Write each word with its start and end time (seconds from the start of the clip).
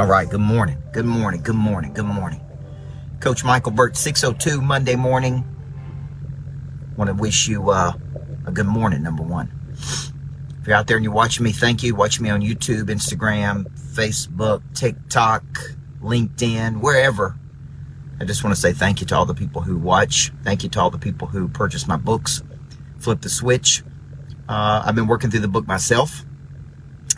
All 0.00 0.06
right, 0.06 0.26
good 0.26 0.40
morning. 0.40 0.82
Good 0.92 1.04
morning. 1.04 1.42
Good 1.42 1.56
morning. 1.56 1.92
Good 1.92 2.06
morning. 2.06 2.40
Coach 3.20 3.44
Michael 3.44 3.72
Burt, 3.72 3.98
602 3.98 4.62
Monday 4.62 4.96
morning. 4.96 5.44
Want 6.96 7.08
to 7.08 7.14
wish 7.14 7.46
you 7.46 7.68
uh, 7.68 7.92
a 8.46 8.50
good 8.50 8.64
morning, 8.64 9.02
number 9.02 9.22
one. 9.22 9.52
If 9.74 10.66
you're 10.66 10.74
out 10.74 10.86
there 10.86 10.96
and 10.96 11.04
you're 11.04 11.12
watching 11.12 11.44
me, 11.44 11.52
thank 11.52 11.82
you. 11.82 11.94
Watch 11.94 12.18
me 12.18 12.30
on 12.30 12.40
YouTube, 12.40 12.84
Instagram, 12.84 13.66
Facebook, 13.78 14.62
TikTok, 14.72 15.44
LinkedIn, 16.00 16.80
wherever. 16.80 17.38
I 18.18 18.24
just 18.24 18.42
want 18.42 18.56
to 18.56 18.60
say 18.62 18.72
thank 18.72 19.02
you 19.02 19.06
to 19.08 19.16
all 19.16 19.26
the 19.26 19.34
people 19.34 19.60
who 19.60 19.76
watch. 19.76 20.32
Thank 20.44 20.62
you 20.62 20.70
to 20.70 20.80
all 20.80 20.90
the 20.90 20.98
people 20.98 21.28
who 21.28 21.46
purchase 21.46 21.86
my 21.86 21.98
books. 21.98 22.42
Flip 23.00 23.20
the 23.20 23.28
switch. 23.28 23.82
Uh, 24.48 24.82
I've 24.82 24.94
been 24.94 25.08
working 25.08 25.30
through 25.30 25.40
the 25.40 25.48
book 25.48 25.66
myself, 25.66 26.24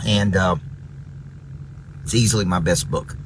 and 0.05 0.35
uh, 0.35 0.57
it's 2.03 2.15
easily 2.15 2.45
my 2.45 2.61
best 2.61 2.91
book. 2.91 3.17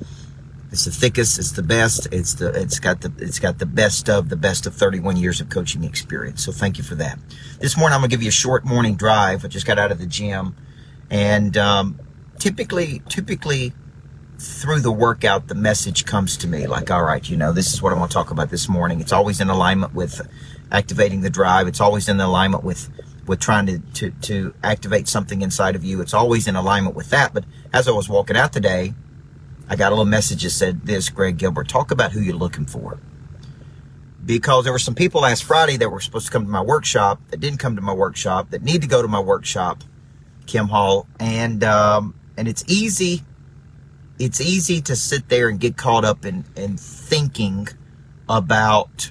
It's 0.72 0.84
the 0.84 0.90
thickest. 0.90 1.38
It's 1.38 1.52
the 1.52 1.62
best. 1.62 2.08
It's 2.12 2.34
the. 2.34 2.48
It's 2.50 2.80
got 2.80 3.00
the. 3.00 3.12
It's 3.18 3.38
got 3.38 3.58
the 3.58 3.66
best 3.66 4.10
of 4.10 4.28
the 4.28 4.36
best 4.36 4.66
of 4.66 4.74
31 4.74 5.16
years 5.16 5.40
of 5.40 5.48
coaching 5.48 5.84
experience. 5.84 6.44
So 6.44 6.52
thank 6.52 6.76
you 6.76 6.84
for 6.84 6.96
that. 6.96 7.18
This 7.60 7.76
morning 7.76 7.94
I'm 7.94 8.00
gonna 8.00 8.08
give 8.08 8.22
you 8.22 8.28
a 8.28 8.32
short 8.32 8.64
morning 8.64 8.96
drive. 8.96 9.44
I 9.44 9.48
just 9.48 9.66
got 9.66 9.78
out 9.78 9.92
of 9.92 9.98
the 9.98 10.06
gym, 10.06 10.56
and 11.10 11.56
um, 11.56 12.00
typically, 12.38 13.02
typically 13.08 13.72
through 14.38 14.80
the 14.80 14.92
workout, 14.92 15.48
the 15.48 15.54
message 15.54 16.04
comes 16.04 16.36
to 16.38 16.46
me 16.46 16.66
like, 16.66 16.90
all 16.90 17.02
right, 17.02 17.28
you 17.28 17.36
know, 17.36 17.52
this 17.52 17.72
is 17.72 17.80
what 17.80 17.92
I'm 17.92 17.98
going 17.98 18.08
to 18.08 18.14
talk 18.14 18.30
about 18.30 18.50
this 18.50 18.68
morning. 18.68 19.00
It's 19.00 19.12
always 19.12 19.40
in 19.40 19.48
alignment 19.48 19.94
with 19.94 20.20
activating 20.70 21.22
the 21.22 21.30
drive. 21.30 21.68
It's 21.68 21.80
always 21.80 22.08
in 22.08 22.20
alignment 22.20 22.62
with 22.62 22.90
with 23.28 23.40
trying 23.40 23.66
to, 23.66 23.78
to, 23.78 24.10
to 24.10 24.54
activate 24.62 25.08
something 25.08 25.42
inside 25.42 25.74
of 25.76 25.84
you. 25.84 26.00
It's 26.00 26.14
always 26.14 26.46
in 26.46 26.56
alignment 26.56 26.94
with 26.94 27.10
that. 27.10 27.34
But 27.34 27.44
as 27.72 27.88
I 27.88 27.92
was 27.92 28.08
walking 28.08 28.36
out 28.36 28.52
today, 28.52 28.94
I 29.68 29.76
got 29.76 29.88
a 29.88 29.94
little 29.94 30.04
message 30.04 30.42
that 30.42 30.50
said 30.50 30.86
this, 30.86 31.08
Greg 31.08 31.38
Gilbert, 31.38 31.68
talk 31.68 31.90
about 31.90 32.12
who 32.12 32.20
you're 32.20 32.36
looking 32.36 32.66
for. 32.66 32.98
Because 34.24 34.64
there 34.64 34.72
were 34.72 34.78
some 34.78 34.94
people 34.94 35.20
last 35.20 35.44
Friday 35.44 35.76
that 35.76 35.88
were 35.88 36.00
supposed 36.00 36.26
to 36.26 36.32
come 36.32 36.44
to 36.44 36.50
my 36.50 36.62
workshop 36.62 37.20
that 37.28 37.38
didn't 37.38 37.58
come 37.58 37.76
to 37.76 37.82
my 37.82 37.92
workshop 37.92 38.50
that 38.50 38.62
need 38.62 38.82
to 38.82 38.88
go 38.88 39.02
to 39.02 39.08
my 39.08 39.20
workshop, 39.20 39.84
Kim 40.46 40.68
Hall. 40.68 41.06
And, 41.20 41.62
um, 41.62 42.14
and 42.36 42.48
it's 42.48 42.64
easy 42.66 43.22
it's 44.18 44.40
easy 44.40 44.80
to 44.82 44.96
sit 44.96 45.28
there 45.28 45.48
and 45.48 45.60
get 45.60 45.76
caught 45.76 46.04
up 46.04 46.24
in, 46.24 46.44
in 46.56 46.76
thinking 46.76 47.68
about 48.28 49.10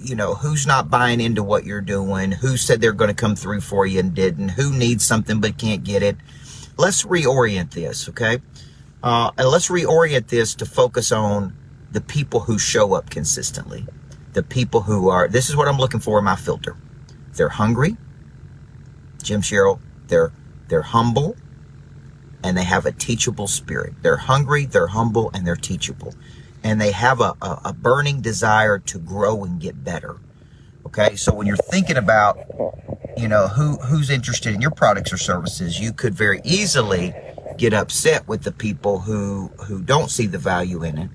you 0.00 0.14
know 0.14 0.34
who's 0.34 0.66
not 0.66 0.90
buying 0.90 1.20
into 1.20 1.42
what 1.42 1.64
you're 1.64 1.80
doing? 1.80 2.32
Who 2.32 2.56
said 2.56 2.80
they're 2.80 2.92
going 2.92 3.08
to 3.08 3.14
come 3.14 3.36
through 3.36 3.60
for 3.60 3.86
you 3.86 4.00
and 4.00 4.14
didn't? 4.14 4.50
Who 4.50 4.72
needs 4.72 5.04
something 5.04 5.40
but 5.40 5.58
can't 5.58 5.84
get 5.84 6.02
it? 6.02 6.16
Let's 6.76 7.04
reorient 7.04 7.70
this 7.72 8.08
okay? 8.08 8.38
Uh, 9.02 9.30
and 9.36 9.48
let's 9.48 9.68
reorient 9.68 10.28
this 10.28 10.54
to 10.56 10.66
focus 10.66 11.12
on 11.12 11.56
the 11.90 12.00
people 12.00 12.40
who 12.40 12.58
show 12.58 12.94
up 12.94 13.10
consistently. 13.10 13.86
The 14.32 14.42
people 14.42 14.82
who 14.82 15.08
are 15.08 15.28
this 15.28 15.48
is 15.48 15.56
what 15.56 15.68
i'm 15.68 15.78
looking 15.78 16.00
for 16.00 16.18
in 16.18 16.24
my 16.24 16.36
filter. 16.36 16.76
They're 17.34 17.48
hungry. 17.48 17.96
Jim 19.22 19.42
sherrill 19.42 19.80
they're 20.08 20.32
they're 20.68 20.82
humble 20.82 21.36
and 22.42 22.56
they 22.56 22.64
have 22.64 22.86
a 22.86 22.92
teachable 22.92 23.46
spirit. 23.46 23.94
They're 24.02 24.16
hungry, 24.16 24.64
they're 24.66 24.88
humble, 24.88 25.30
and 25.34 25.46
they're 25.46 25.56
teachable. 25.56 26.14
And 26.62 26.80
they 26.80 26.92
have 26.92 27.20
a, 27.20 27.34
a, 27.40 27.60
a, 27.66 27.72
burning 27.72 28.20
desire 28.20 28.78
to 28.78 28.98
grow 28.98 29.44
and 29.44 29.60
get 29.60 29.82
better. 29.82 30.18
Okay, 30.86 31.16
so 31.16 31.34
when 31.34 31.46
you're 31.46 31.56
thinking 31.56 31.96
about, 31.96 32.38
you 33.16 33.28
know, 33.28 33.48
who 33.48 33.76
who's 33.76 34.10
interested 34.10 34.54
in 34.54 34.60
your 34.60 34.70
products 34.70 35.12
or 35.12 35.16
services, 35.16 35.80
you 35.80 35.92
could 35.92 36.14
very 36.14 36.40
easily 36.44 37.14
get 37.56 37.72
upset 37.72 38.26
with 38.28 38.42
the 38.42 38.52
people 38.52 39.00
who 39.00 39.48
who 39.66 39.82
don't 39.82 40.10
see 40.10 40.26
the 40.26 40.38
value 40.38 40.82
in 40.82 40.98
it. 40.98 41.10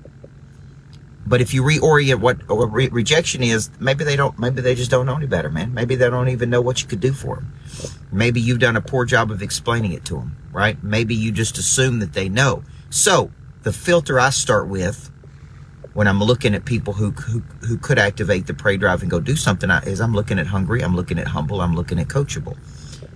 But 1.28 1.42
if 1.42 1.54
you 1.54 1.64
reorient 1.64 2.20
what 2.20 2.38
re- 2.48 2.90
rejection 2.90 3.42
is, 3.42 3.72
maybe 3.80 4.04
they 4.04 4.16
don't, 4.16 4.38
maybe 4.38 4.62
they 4.62 4.76
just 4.76 4.92
don't 4.92 5.08
know 5.08 5.16
any 5.16 5.26
better, 5.26 5.50
man. 5.50 5.74
Maybe 5.74 5.96
they 5.96 6.10
don't 6.10 6.30
even 6.30 6.52
know 6.52 6.62
what 6.62 6.82
you 6.82 6.88
could 6.88 7.00
do 7.00 7.14
for 7.14 7.38
them. 7.38 7.54
Maybe 8.12 8.40
you've 8.40 8.60
done 8.60 8.76
a 8.76 8.82
poor 8.82 9.06
job 9.06 9.32
of 9.32 9.42
explaining 9.42 9.94
it 9.94 10.06
to 10.06 10.16
them, 10.16 10.38
right? 10.52 10.82
Maybe 10.84 11.16
you 11.16 11.32
just 11.32 11.58
assume 11.58 12.00
that 12.00 12.14
they 12.14 12.30
know. 12.30 12.64
So 12.92 13.32
the 13.64 13.74
filter 13.74 14.20
I 14.20 14.30
start 14.30 14.68
with 14.68 15.10
when 15.96 16.10
I'm 16.10 16.20
looking 16.20 16.54
at 16.54 16.66
people 16.66 16.92
who, 16.92 17.12
who, 17.12 17.40
who 17.66 17.78
could 17.78 17.98
activate 17.98 18.48
the 18.48 18.54
prey 18.54 18.76
drive 18.76 19.02
and 19.02 19.10
go 19.10 19.22
do 19.22 19.38
something 19.38 19.70
is 19.86 20.02
I'm 20.02 20.14
looking 20.14 20.38
at 20.40 20.46
hungry, 20.46 20.82
I'm 20.82 20.94
looking 20.94 21.18
at 21.18 21.26
humble, 21.26 21.62
I'm 21.62 21.74
looking 21.74 22.00
at 22.00 22.10
coachable. 22.10 22.58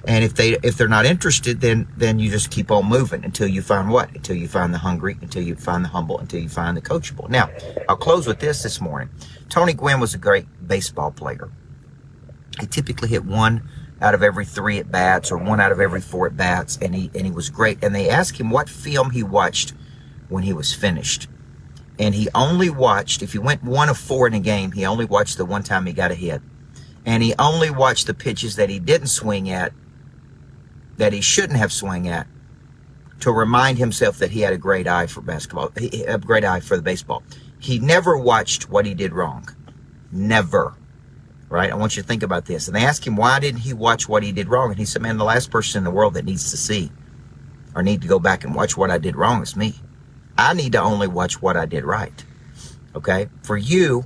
And 0.05 0.23
if 0.23 0.35
they 0.35 0.51
if 0.63 0.77
they're 0.77 0.87
not 0.87 1.05
interested, 1.05 1.59
then 1.59 1.89
then 1.97 2.19
you 2.19 2.31
just 2.31 2.51
keep 2.51 2.71
on 2.71 2.85
moving 2.85 3.25
until 3.25 3.49
you 3.49 3.61
find 3.61 3.89
what? 3.89 4.15
Until 4.15 4.37
you 4.37 4.47
find 4.47 4.73
the 4.73 4.77
hungry, 4.77 5.17
until 5.21 5.43
you 5.43 5.55
find 5.55 5.83
the 5.83 5.89
humble, 5.89 6.19
until 6.19 6.39
you 6.39 6.47
find 6.47 6.77
the 6.77 6.81
coachable. 6.81 7.29
Now, 7.29 7.49
I'll 7.89 7.97
close 7.97 8.25
with 8.25 8.39
this 8.39 8.63
this 8.63 8.79
morning. 8.79 9.09
Tony 9.49 9.73
Gwynn 9.73 9.99
was 9.99 10.13
a 10.13 10.17
great 10.17 10.45
baseball 10.65 11.11
player. 11.11 11.51
He 12.61 12.65
typically 12.65 13.09
hit 13.09 13.25
one 13.25 13.67
out 14.01 14.13
of 14.13 14.23
every 14.23 14.45
three 14.45 14.79
at 14.79 14.89
bats 14.89 15.33
or 15.33 15.37
one 15.37 15.59
out 15.59 15.73
of 15.73 15.81
every 15.81 15.99
four 15.99 16.27
at 16.27 16.37
bats, 16.37 16.79
and 16.81 16.95
he 16.95 17.11
and 17.13 17.25
he 17.25 17.31
was 17.31 17.49
great. 17.49 17.83
And 17.83 17.93
they 17.93 18.09
asked 18.09 18.39
him 18.39 18.51
what 18.51 18.69
film 18.69 19.11
he 19.11 19.21
watched 19.21 19.73
when 20.29 20.43
he 20.43 20.53
was 20.53 20.73
finished. 20.73 21.27
And 21.99 22.15
he 22.15 22.29
only 22.33 22.69
watched, 22.69 23.21
if 23.21 23.33
he 23.33 23.39
went 23.39 23.63
one 23.63 23.89
of 23.89 23.97
four 23.97 24.25
in 24.25 24.33
a 24.33 24.39
game, 24.39 24.71
he 24.71 24.85
only 24.85 25.05
watched 25.05 25.37
the 25.37 25.45
one 25.45 25.63
time 25.63 25.85
he 25.85 25.93
got 25.93 26.11
a 26.11 26.15
hit. 26.15 26.41
And 27.05 27.21
he 27.21 27.35
only 27.37 27.69
watched 27.69 28.07
the 28.07 28.13
pitches 28.13 28.55
that 28.55 28.69
he 28.69 28.79
didn't 28.79 29.07
swing 29.07 29.49
at, 29.49 29.73
that 30.97 31.13
he 31.13 31.21
shouldn't 31.21 31.59
have 31.59 31.71
swung 31.71 32.07
at, 32.07 32.25
to 33.19 33.31
remind 33.31 33.77
himself 33.77 34.17
that 34.19 34.31
he 34.31 34.41
had 34.41 34.53
a 34.53 34.57
great 34.57 34.87
eye 34.87 35.07
for 35.07 35.21
basketball, 35.21 35.71
a 35.75 36.17
great 36.17 36.45
eye 36.45 36.61
for 36.61 36.77
the 36.77 36.81
baseball. 36.81 37.21
He 37.59 37.79
never 37.79 38.17
watched 38.17 38.69
what 38.69 38.85
he 38.85 38.93
did 38.93 39.13
wrong. 39.13 39.49
Never 40.11 40.77
right? 41.49 41.71
I 41.71 41.75
want 41.75 41.95
you 41.95 42.03
to 42.03 42.07
think 42.07 42.23
about 42.23 42.45
this. 42.45 42.67
And 42.67 42.75
they 42.75 42.85
asked 42.85 43.05
him, 43.05 43.15
why 43.15 43.39
didn't 43.39 43.61
he 43.61 43.73
watch 43.73 44.07
what 44.07 44.23
he 44.23 44.31
did 44.31 44.47
wrong? 44.47 44.69
And 44.69 44.79
he 44.79 44.85
said, 44.85 45.01
man, 45.01 45.17
the 45.17 45.25
last 45.25 45.51
person 45.51 45.79
in 45.79 45.83
the 45.83 45.91
world 45.91 46.13
that 46.13 46.25
needs 46.25 46.51
to 46.51 46.57
see 46.57 46.91
or 47.75 47.83
need 47.83 48.01
to 48.03 48.07
go 48.07 48.19
back 48.19 48.43
and 48.43 48.55
watch 48.55 48.77
what 48.77 48.91
I 48.91 48.97
did 48.97 49.15
wrong 49.15 49.41
is 49.41 49.55
me. 49.55 49.75
I 50.39 50.53
need 50.53 50.73
to 50.73 50.81
only 50.81 51.07
watch 51.07 51.41
what 51.41 51.57
I 51.57 51.65
did 51.65 51.83
right. 51.83 52.25
Okay? 52.95 53.29
For 53.43 53.57
you, 53.57 54.05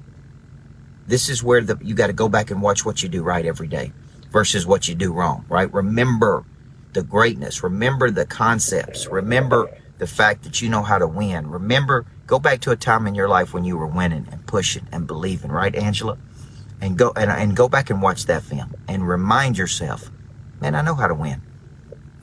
this 1.08 1.30
is 1.30 1.44
where 1.44 1.62
the, 1.62 1.78
you 1.82 1.96
got 1.96 2.08
to 2.08 2.14
go 2.14 2.30
back 2.30 2.52
and 2.52 2.62
watch 2.62 2.86
what 2.86 3.04
you 3.04 3.10
do 3.10 3.24
right 3.24 3.46
every 3.46 3.68
day 3.68 3.92
versus 4.32 4.66
what 4.66 4.88
you 4.88 4.96
do 4.96 5.14
wrong, 5.14 5.46
right? 5.50 5.72
Remember 5.74 6.46
the 6.94 7.04
greatness. 7.04 7.64
Remember 7.64 8.10
the 8.10 8.26
concepts. 8.26 9.08
Remember 9.08 9.70
the 9.98 10.08
fact 10.08 10.44
that 10.44 10.62
you 10.62 10.70
know 10.70 10.82
how 10.82 10.98
to 10.98 11.08
win. 11.08 11.50
Remember, 11.50 12.06
go 12.28 12.40
back 12.40 12.62
to 12.62 12.72
a 12.72 12.76
time 12.76 13.08
in 13.08 13.16
your 13.16 13.28
life 13.30 13.54
when 13.54 13.64
you 13.64 13.78
were 13.78 13.88
winning 13.88 14.28
and 14.32 14.46
pushing 14.48 14.88
and 14.92 15.08
believing, 15.08 15.52
right, 15.52 15.76
Angela? 15.76 16.18
and 16.84 16.98
go 16.98 17.14
and, 17.16 17.32
and 17.32 17.56
go 17.56 17.70
back 17.70 17.90
and 17.90 18.02
watch 18.02 18.26
that 18.26 18.44
film 18.44 18.76
and 18.90 19.08
remind 19.08 19.58
yourself, 19.58 20.12
man, 20.60 20.76
I 20.76 20.82
know 20.82 20.96
how 20.96 21.08
to 21.08 21.16
win. 21.16 21.42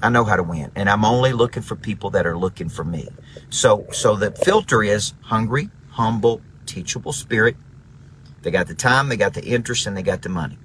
I 0.02 0.08
know 0.08 0.24
how 0.24 0.36
to 0.36 0.42
win, 0.42 0.72
and 0.74 0.88
I'm 0.88 1.04
only 1.04 1.32
looking 1.32 1.62
for 1.62 1.76
people 1.76 2.10
that 2.10 2.26
are 2.26 2.36
looking 2.36 2.68
for 2.68 2.84
me. 2.84 3.08
So, 3.50 3.86
so 3.92 4.16
the 4.16 4.30
filter 4.30 4.82
is 4.82 5.14
hungry, 5.22 5.70
humble, 5.90 6.40
teachable 6.66 7.12
spirit. 7.12 7.56
They 8.42 8.50
got 8.50 8.66
the 8.68 8.74
time, 8.74 9.08
they 9.08 9.16
got 9.16 9.34
the 9.34 9.44
interest, 9.44 9.86
and 9.86 9.96
they 9.96 10.02
got 10.02 10.22
the 10.22 10.30
money, 10.30 10.58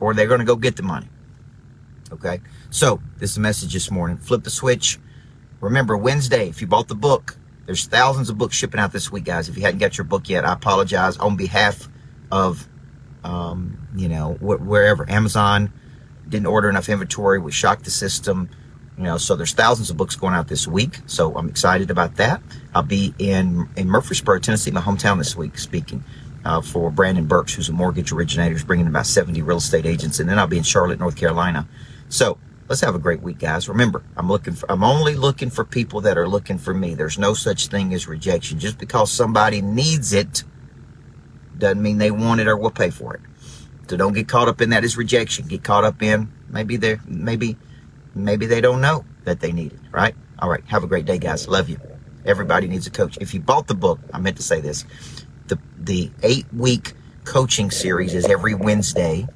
or 0.00 0.12
they're 0.12 0.26
going 0.26 0.40
to 0.40 0.46
go 0.46 0.56
get 0.56 0.76
the 0.76 0.82
money. 0.82 1.08
Okay. 2.12 2.40
So 2.70 3.00
this 3.18 3.30
is 3.30 3.36
a 3.38 3.40
message 3.40 3.72
this 3.72 3.90
morning. 3.90 4.18
Flip 4.18 4.44
the 4.44 4.50
switch. 4.50 4.98
Remember 5.60 5.96
Wednesday, 5.96 6.48
if 6.48 6.60
you 6.60 6.66
bought 6.66 6.88
the 6.88 6.94
book, 6.94 7.36
there's 7.64 7.86
thousands 7.86 8.28
of 8.28 8.36
books 8.36 8.54
shipping 8.56 8.80
out 8.80 8.92
this 8.92 9.10
week, 9.10 9.24
guys. 9.24 9.48
If 9.48 9.56
you 9.56 9.62
hadn't 9.62 9.78
got 9.78 9.96
your 9.96 10.04
book 10.04 10.28
yet, 10.28 10.44
I 10.44 10.52
apologize 10.52 11.16
on 11.16 11.36
behalf 11.36 11.88
of 12.30 12.68
um, 13.24 13.78
you 13.96 14.08
know, 14.08 14.34
wh- 14.34 14.66
wherever 14.66 15.08
Amazon 15.08 15.72
didn't 16.28 16.46
order 16.46 16.68
enough 16.68 16.88
inventory, 16.88 17.38
we 17.38 17.52
shocked 17.52 17.84
the 17.84 17.90
system. 17.90 18.50
You 18.96 19.04
know, 19.04 19.16
so 19.16 19.36
there's 19.36 19.52
thousands 19.52 19.90
of 19.90 19.96
books 19.96 20.16
going 20.16 20.34
out 20.34 20.48
this 20.48 20.66
week. 20.66 20.98
So 21.06 21.34
I'm 21.34 21.48
excited 21.48 21.90
about 21.90 22.16
that. 22.16 22.42
I'll 22.74 22.82
be 22.82 23.14
in 23.18 23.68
in 23.76 23.88
Murfreesboro, 23.88 24.40
Tennessee, 24.40 24.70
my 24.70 24.80
hometown 24.80 25.18
this 25.18 25.34
week, 25.34 25.58
speaking 25.58 26.04
uh, 26.44 26.60
for 26.60 26.90
Brandon 26.90 27.26
Burks, 27.26 27.54
who's 27.54 27.68
a 27.68 27.72
mortgage 27.72 28.12
originator, 28.12 28.52
who's 28.52 28.64
bringing 28.64 28.86
about 28.86 29.06
70 29.06 29.40
real 29.42 29.58
estate 29.58 29.86
agents, 29.86 30.20
and 30.20 30.28
then 30.28 30.38
I'll 30.38 30.46
be 30.46 30.58
in 30.58 30.62
Charlotte, 30.62 30.98
North 30.98 31.16
Carolina. 31.16 31.66
So 32.08 32.38
let's 32.68 32.80
have 32.82 32.94
a 32.94 32.98
great 32.98 33.22
week, 33.22 33.38
guys. 33.38 33.68
Remember, 33.68 34.02
I'm 34.16 34.28
looking 34.28 34.54
for, 34.54 34.70
I'm 34.70 34.84
only 34.84 35.14
looking 35.14 35.50
for 35.50 35.64
people 35.64 36.02
that 36.02 36.18
are 36.18 36.28
looking 36.28 36.58
for 36.58 36.74
me. 36.74 36.94
There's 36.94 37.18
no 37.18 37.32
such 37.32 37.68
thing 37.68 37.94
as 37.94 38.06
rejection. 38.06 38.58
Just 38.58 38.78
because 38.78 39.10
somebody 39.10 39.62
needs 39.62 40.12
it 40.12 40.44
doesn't 41.56 41.82
mean 41.82 41.98
they 41.98 42.10
want 42.10 42.40
it 42.40 42.48
or 42.48 42.56
will 42.56 42.70
pay 42.70 42.90
for 42.90 43.14
it. 43.14 43.20
So 43.88 43.96
don't 43.96 44.12
get 44.12 44.28
caught 44.28 44.48
up 44.48 44.60
in 44.60 44.70
that 44.70 44.84
as 44.84 44.96
rejection. 44.96 45.46
Get 45.46 45.64
caught 45.64 45.84
up 45.84 46.02
in 46.02 46.32
maybe 46.52 46.76
they 46.76 46.98
maybe 47.06 47.56
maybe 48.14 48.46
they 48.46 48.60
don't 48.60 48.80
know 48.80 49.04
that 49.24 49.40
they 49.40 49.52
need 49.52 49.72
it, 49.72 49.80
right? 49.90 50.14
All 50.38 50.48
right. 50.48 50.64
Have 50.66 50.84
a 50.84 50.86
great 50.86 51.04
day, 51.04 51.18
guys. 51.18 51.48
Love 51.48 51.68
you. 51.68 51.78
Everybody 52.24 52.68
needs 52.68 52.86
a 52.86 52.90
coach. 52.90 53.18
If 53.20 53.34
you 53.34 53.40
bought 53.40 53.66
the 53.66 53.74
book, 53.74 54.00
I 54.12 54.18
meant 54.18 54.36
to 54.36 54.42
say 54.42 54.60
this. 54.60 54.84
The 55.48 55.58
the 55.78 56.10
eight 56.22 56.46
week 56.52 56.94
coaching 57.24 57.70
series 57.70 58.14
is 58.14 58.26
every 58.26 58.54
Wednesday, 58.54 59.26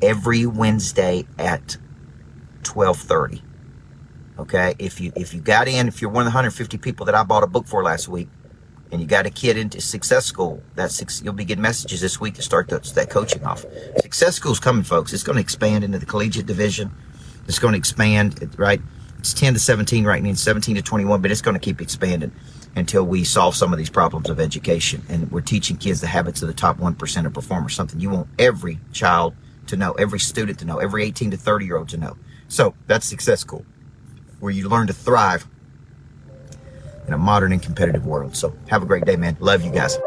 every 0.00 0.46
Wednesday 0.46 1.26
at 1.38 1.76
twelve 2.62 2.98
thirty. 2.98 3.42
Okay, 4.38 4.74
if 4.78 5.00
you 5.00 5.12
if 5.16 5.34
you 5.34 5.40
got 5.40 5.68
in, 5.68 5.88
if 5.88 6.00
you're 6.00 6.10
one 6.10 6.22
of 6.22 6.32
the 6.32 6.36
150 6.36 6.78
people 6.78 7.04
that 7.06 7.14
I 7.14 7.24
bought 7.24 7.42
a 7.42 7.46
book 7.46 7.66
for 7.66 7.82
last 7.82 8.08
week, 8.08 8.28
and 8.90 9.00
you 9.00 9.06
got 9.06 9.26
a 9.26 9.30
kid 9.30 9.58
into 9.58 9.80
Success 9.80 10.24
School, 10.24 10.62
that's 10.74 11.22
you'll 11.22 11.34
be 11.34 11.44
getting 11.44 11.62
messages 11.62 12.00
this 12.00 12.20
week 12.20 12.34
to 12.34 12.42
start 12.42 12.68
the, 12.68 12.78
that 12.94 13.10
coaching 13.10 13.44
off. 13.44 13.64
Success 14.00 14.36
School's 14.36 14.58
coming, 14.58 14.82
folks. 14.82 15.12
It's 15.12 15.22
going 15.22 15.36
to 15.36 15.42
expand 15.42 15.84
into 15.84 15.98
the 15.98 16.06
collegiate 16.06 16.46
division. 16.46 16.90
It's 17.50 17.58
going 17.58 17.72
to 17.72 17.78
expand, 17.78 18.54
right? 18.56 18.80
It's 19.18 19.34
10 19.34 19.54
to 19.54 19.58
17 19.58 20.04
right 20.04 20.22
now, 20.22 20.32
17 20.32 20.76
to 20.76 20.82
21, 20.82 21.20
but 21.20 21.32
it's 21.32 21.42
going 21.42 21.54
to 21.54 21.60
keep 21.60 21.80
expanding 21.80 22.30
until 22.76 23.02
we 23.02 23.24
solve 23.24 23.56
some 23.56 23.72
of 23.72 23.78
these 23.78 23.90
problems 23.90 24.30
of 24.30 24.38
education. 24.38 25.02
And 25.08 25.30
we're 25.32 25.40
teaching 25.40 25.76
kids 25.76 26.00
the 26.00 26.06
habits 26.06 26.42
of 26.42 26.48
the 26.48 26.54
top 26.54 26.78
1% 26.78 27.26
of 27.26 27.34
performers, 27.34 27.74
something 27.74 27.98
you 27.98 28.10
want 28.10 28.28
every 28.38 28.78
child 28.92 29.34
to 29.66 29.76
know, 29.76 29.94
every 29.94 30.20
student 30.20 30.60
to 30.60 30.64
know, 30.64 30.78
every 30.78 31.02
18 31.02 31.32
to 31.32 31.36
30 31.36 31.66
year 31.66 31.76
old 31.76 31.88
to 31.88 31.96
know. 31.96 32.16
So 32.46 32.76
that's 32.86 33.04
Success 33.04 33.40
School, 33.40 33.66
where 34.38 34.52
you 34.52 34.68
learn 34.68 34.86
to 34.86 34.92
thrive 34.92 35.44
in 37.08 37.12
a 37.12 37.18
modern 37.18 37.50
and 37.50 37.60
competitive 37.60 38.06
world. 38.06 38.36
So 38.36 38.56
have 38.68 38.84
a 38.84 38.86
great 38.86 39.04
day, 39.04 39.16
man. 39.16 39.36
Love 39.40 39.64
you 39.64 39.72
guys. 39.72 39.98